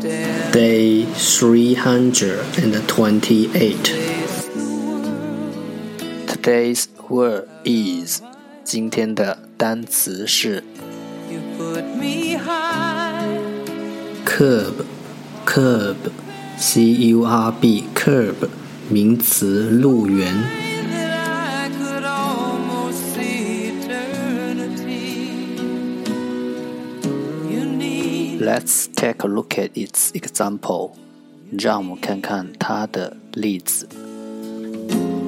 [0.00, 3.84] Day three hundred and twenty-eight.
[6.26, 8.22] Today's word is
[8.64, 10.64] 今天的单词是
[11.30, 13.38] You put me high.
[14.24, 14.86] curb
[15.44, 15.96] curb
[16.56, 18.48] c u r b curb
[18.88, 20.34] 名词路缘。
[28.40, 30.92] Let's take a look at its example.
[31.58, 33.88] 让我们看看它的例子。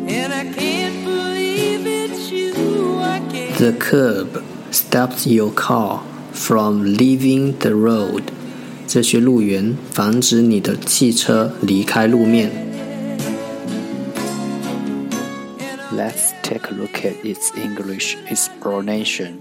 [0.08, 2.98] and I can't believe it's you.
[3.00, 3.58] I can't.
[3.58, 6.02] The curb stops your car
[6.32, 8.32] from leaving the road.
[8.86, 12.50] 这些路缘防止你的汽车离开路面。
[15.92, 19.34] Let's take a look at its English explanation.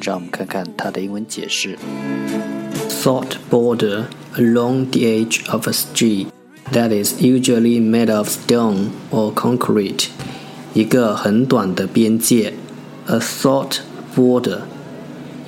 [0.00, 1.78] 让我们看看它的英文解释。
[3.06, 6.28] Thought border along the edge of a street
[6.70, 10.08] that is usually made of stone or concrete.
[10.72, 12.54] 一个很短的边界，
[13.06, 13.78] a thought
[14.16, 14.60] border，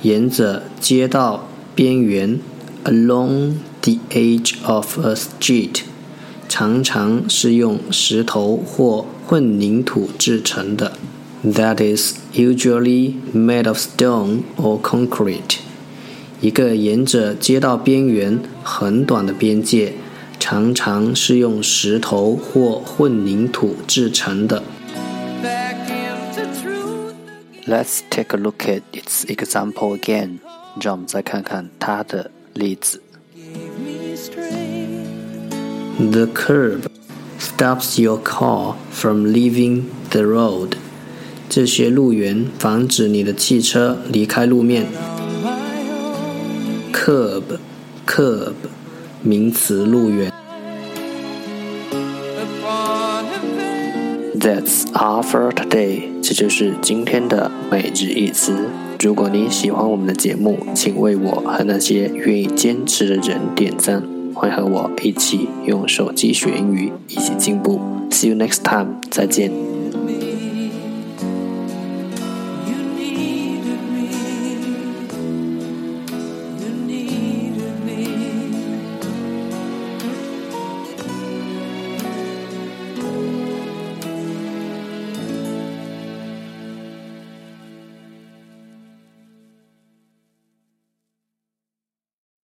[0.01, 2.39] 沿着街道边缘，
[2.83, 5.81] along the edge of a street，
[6.47, 10.97] 常常是用石头或混凝土制成的，
[11.43, 15.59] that is usually made of stone or concrete。
[16.40, 19.92] 一个沿着街道边缘很短的边界，
[20.38, 24.62] 常常是用石头或混凝土制成的。
[27.66, 30.38] Let's take a look at its example again.
[30.80, 33.02] 让我们再看看它的例子。
[35.98, 36.84] The curb
[37.38, 40.70] stops your car from leaving the road.
[41.50, 44.86] 这些路缘防止你的汽车离开路面。
[47.10, 48.52] Curb，curb，
[49.20, 50.32] 名词路缘。
[54.38, 56.02] That's all for today。
[56.22, 58.68] 这就是今天的每日一词。
[59.00, 64.04] 如果你喜欢我们的节目，请为我和那些愿意坚持的人点赞。
[64.32, 67.80] 欢迎和我一起用手机学英语，一起进步。
[68.12, 69.50] See you next time，再见。